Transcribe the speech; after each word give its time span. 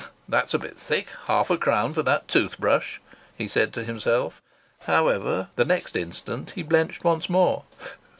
"That's 0.27 0.55
a 0.55 0.57
bit 0.57 0.79
thick, 0.79 1.09
half 1.27 1.51
a 1.51 1.59
crown 1.59 1.93
for 1.93 2.01
that 2.01 2.27
tooth 2.27 2.57
brush!" 2.57 2.99
he 3.37 3.47
said 3.47 3.71
to 3.73 3.83
himself. 3.83 4.41
"However" 4.85 5.49
The 5.57 5.65
next 5.65 5.95
instant 5.95 6.53
he 6.55 6.63
blenched 6.63 7.03
once 7.03 7.29
more. 7.29 7.65